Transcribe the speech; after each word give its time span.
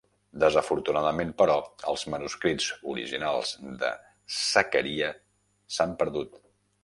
Desafortunadament, 0.43 1.33
però, 1.41 1.57
els 1.91 2.05
manuscrits 2.13 2.69
originals 2.93 3.53
de 3.83 3.93
Zachariah 4.37 5.11
s'han 5.77 5.97
perdut. 6.01 6.43